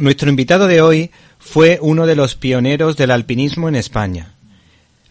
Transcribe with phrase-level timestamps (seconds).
[0.00, 4.32] Nuestro invitado de hoy fue uno de los pioneros del alpinismo en España.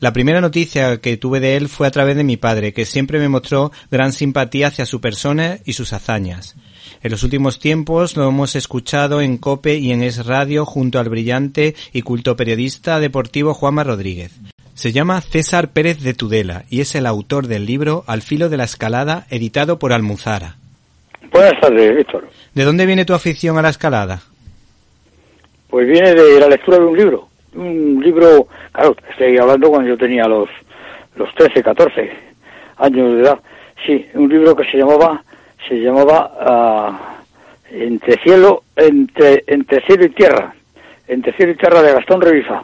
[0.00, 3.18] La primera noticia que tuve de él fue a través de mi padre, que siempre
[3.18, 6.56] me mostró gran simpatía hacia su persona y sus hazañas.
[7.02, 11.10] En los últimos tiempos lo hemos escuchado en COPE y en Es Radio junto al
[11.10, 14.32] brillante y culto periodista deportivo Juanma Rodríguez.
[14.72, 18.56] Se llama César Pérez de Tudela y es el autor del libro Al filo de
[18.56, 20.56] la escalada, editado por Almuzara.
[21.30, 22.30] Buenas tardes, Víctor.
[22.54, 24.22] ¿De dónde viene tu afición a la escalada?
[25.68, 27.28] Pues viene de la lectura de un libro.
[27.54, 30.48] Un libro, claro, estoy hablando cuando yo tenía los,
[31.16, 32.10] los 13, 14
[32.78, 33.38] años de edad.
[33.84, 35.22] Sí, un libro que se llamaba,
[35.68, 37.18] se llamaba ah,
[37.70, 40.54] Entre cielo, entre, entre cielo y tierra.
[41.06, 42.62] Entre cielo y tierra de Gastón Revisa.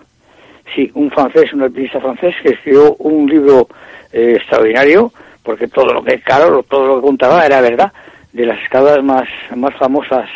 [0.75, 3.69] Sí, un francés, un alpinista francés que escribió un libro
[4.13, 7.93] eh, extraordinario, porque todo lo que, claro, todo lo que contaba era verdad,
[8.33, 10.29] de las escaladas más, más famosas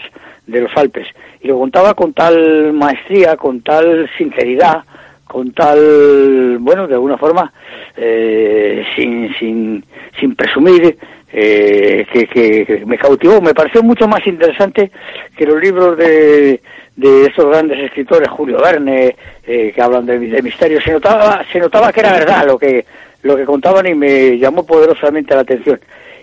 [0.48, 1.06] de los Alpes
[1.40, 4.82] y lo contaba con tal maestría, con tal sinceridad,
[5.24, 7.52] con tal, bueno, de alguna forma,
[7.96, 9.84] eh, sin, sin,
[10.18, 10.96] sin presumir,
[11.30, 13.40] eh, que, que, me cautivó.
[13.40, 14.90] Me pareció mucho más interesante
[15.36, 16.60] que los libros de,
[16.96, 19.14] de esos grandes escritores, Julio Verne,
[19.46, 20.82] eh, que hablan de, de misterios.
[20.82, 22.86] Se notaba, se notaba que era verdad lo que,
[23.22, 25.78] lo que contaban y me llamó poderosamente la atención.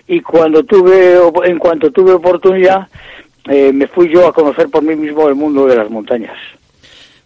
[0.07, 2.87] Y cuando tuve, en cuanto tuve oportunidad,
[3.47, 6.35] eh, me fui yo a conocer por mí mismo el mundo de las montañas.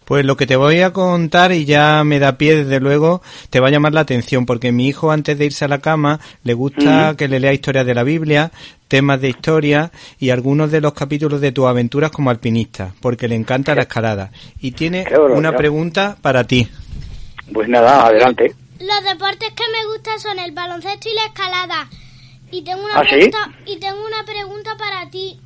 [0.04, 3.60] Pues lo que te voy a contar y ya me da pie desde luego, te
[3.60, 6.52] va a llamar la atención porque mi hijo antes de irse a la cama le
[6.54, 8.50] gusta que le lea historias de la Biblia,
[8.88, 13.36] temas de historia y algunos de los capítulos de tus aventuras como alpinista, porque le
[13.36, 14.32] encanta la escalada.
[14.60, 16.68] Y tiene una pregunta para ti.
[17.52, 18.52] Pues nada, adelante.
[18.80, 21.88] Los deportes que me gustan son el baloncesto y la escalada.
[22.50, 25.38] Y tengo una, ¿Ah, pregunta, y tengo una pregunta para ti.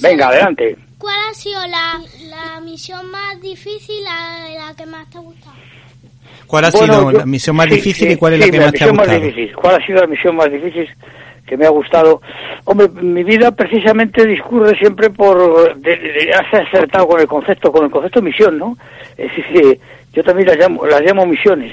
[0.00, 0.76] Venga, adelante.
[0.98, 5.56] ¿Cuál ha sido la, la misión más difícil, la, la que más te ha gustado?
[6.46, 8.88] ¿Cuál ha sido la misión más difícil y cuál es la que más te ha
[8.88, 9.20] gustado?
[9.62, 10.88] ¿Cuál ha sido la misión más difícil
[11.46, 12.20] que me ha gustado?
[12.64, 15.76] Hombre, mi vida precisamente discurre siempre por...
[15.76, 18.76] De, acertado con el concepto, con el concepto misión, ¿no?
[19.16, 19.80] Es decir,
[20.12, 21.72] yo también las llamo, las llamo misiones.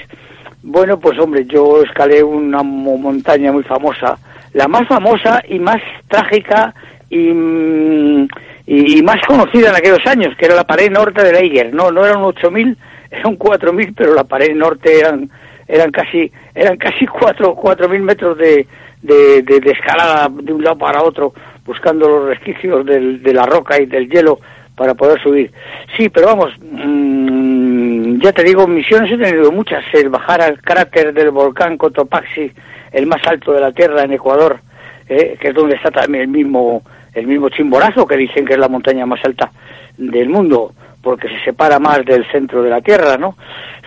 [0.62, 4.16] Bueno, pues hombre, yo escalé una montaña muy famosa,
[4.52, 6.74] la más famosa y más trágica
[7.10, 8.28] y,
[8.66, 11.72] y, más conocida en aquellos años, que era la pared norte de Eiger.
[11.72, 12.76] No, no eran 8.000,
[13.10, 15.30] eran 4.000, pero la pared norte eran
[15.66, 18.66] eran casi eran casi 4 4.000 metros de,
[19.02, 23.80] de, de, escalada de un lado para otro, buscando los resquicios del, de la roca
[23.80, 24.40] y del hielo
[24.74, 25.52] para poder subir.
[25.96, 29.84] Sí, pero vamos, mmm, ya te digo, misiones he tenido muchas.
[29.92, 32.52] El bajar al cráter del volcán Cotopaxi,
[32.92, 34.60] el más alto de la Tierra en Ecuador,
[35.08, 36.82] eh, que es donde está también el mismo
[37.14, 39.50] el mismo Chimborazo, que dicen que es la montaña más alta
[39.96, 43.36] del mundo, porque se separa más del centro de la Tierra, ¿no?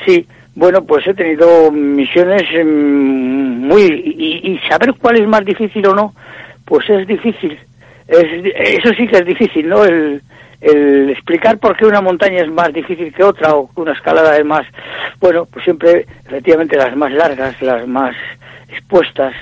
[0.06, 3.84] Sí, bueno, pues he tenido misiones mm, muy...
[3.84, 6.14] Y, saber cuál es más difícil o no,
[6.66, 7.58] pues es difícil.
[8.08, 9.84] Es, eso sí que es difícil, ¿no?
[9.86, 10.22] El,
[10.62, 14.38] el explicar por qué una montaña es más difícil que otra o que una escalada
[14.38, 14.66] es más...
[15.20, 18.16] Bueno, pues siempre, efectivamente, las más largas, las más
[18.70, 19.34] expuestas,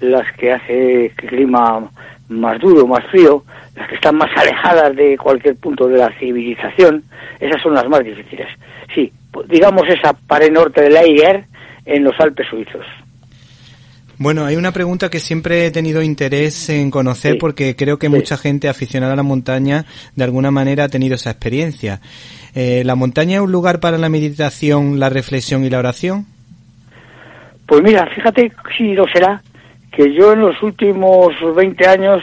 [0.00, 1.90] las que hace clima
[2.32, 3.44] más duro, más frío,
[3.76, 7.04] las que están más alejadas de cualquier punto de la civilización,
[7.40, 8.48] esas son las más difíciles.
[8.94, 9.12] Sí,
[9.48, 11.44] digamos esa pared norte del Eiger
[11.84, 12.84] en los Alpes suizos.
[14.18, 18.36] Bueno, hay una pregunta que siempre he tenido interés en conocer porque creo que mucha
[18.36, 19.84] gente aficionada a la montaña
[20.14, 22.00] de alguna manera ha tenido esa experiencia.
[22.54, 26.26] Eh, ¿La montaña es un lugar para la meditación, la reflexión y la oración?
[27.66, 29.42] Pues mira, fíjate si lo será,
[29.92, 32.22] que yo en los últimos 20 años,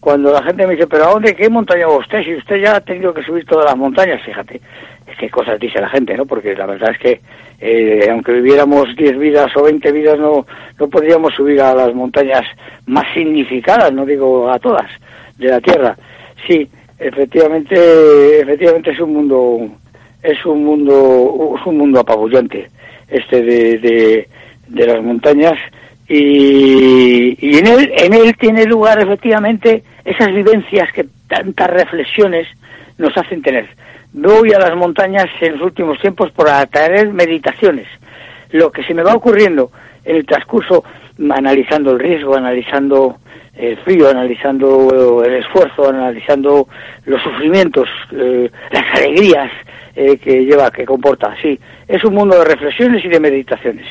[0.00, 2.24] cuando la gente me dice, pero ¿a dónde, qué montaña va usted?
[2.24, 4.60] Si usted ya ha tenido que subir todas las montañas, fíjate,
[5.06, 6.24] es que cosas dice la gente, ¿no?
[6.24, 7.20] Porque la verdad es que,
[7.60, 10.46] eh, aunque viviéramos 10 vidas o 20 vidas, no,
[10.78, 12.44] no podríamos subir a las montañas
[12.86, 14.90] más significadas, no digo a todas,
[15.36, 15.96] de la Tierra.
[16.46, 16.66] Sí,
[16.98, 19.68] efectivamente, efectivamente es un mundo,
[20.22, 22.70] es un mundo, es un mundo apabullante,
[23.08, 24.28] este de, de,
[24.68, 25.58] de las montañas,
[26.12, 32.48] y, y en él en él tiene lugar efectivamente esas vivencias que tantas reflexiones
[32.98, 33.68] nos hacen tener.
[34.12, 37.86] Voy a las montañas en los últimos tiempos por atraer meditaciones.
[38.50, 39.70] Lo que se me va ocurriendo
[40.04, 40.82] en el transcurso,
[41.30, 43.18] analizando el riesgo, analizando
[43.54, 46.66] el frío, analizando el esfuerzo, analizando
[47.04, 49.52] los sufrimientos, eh, las alegrías
[49.94, 51.36] eh, que lleva, que comporta.
[51.40, 53.86] Sí, es un mundo de reflexiones y de meditaciones.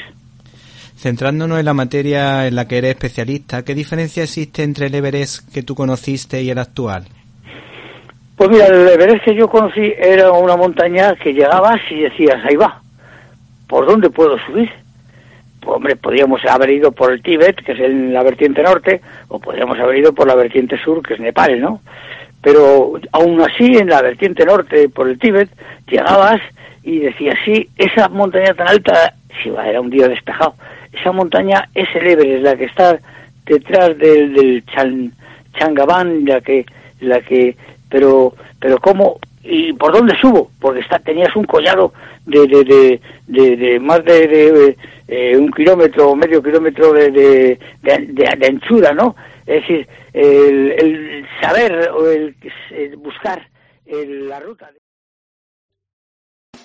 [1.00, 5.50] Centrándonos en la materia en la que eres especialista, ¿qué diferencia existe entre el Everest
[5.54, 7.06] que tú conociste y el actual?
[8.36, 12.58] Pues mira, el Everest que yo conocí era una montaña que llegabas y decías, ahí
[12.58, 12.82] va,
[13.70, 14.70] ¿por dónde puedo subir?
[15.62, 19.00] Pues hombre, podríamos haber ido por el Tíbet, que es en la vertiente norte,
[19.30, 21.80] o podríamos haber ido por la vertiente sur, que es Nepal, ¿no?
[22.42, 25.50] Pero aún así, en la vertiente norte, por el Tíbet,
[25.88, 26.42] llegabas
[26.84, 30.56] y decías, sí, esa montaña tan alta, si va, era un día despejado,
[30.94, 33.00] esa montaña es el Everest, la que está
[33.46, 35.14] detrás del, del Chan,
[35.58, 36.66] Changabán, la que,
[37.00, 37.56] la que
[37.90, 41.94] pero pero cómo y por dónde subo porque está tenías un collado
[42.26, 44.76] de de, de, de, más de,
[45.08, 47.10] eh, un kilómetro o medio kilómetro de,
[47.82, 49.16] de, anchura no
[49.48, 52.36] es decir el, el saber o el,
[52.98, 53.48] buscar
[53.88, 54.70] la ruta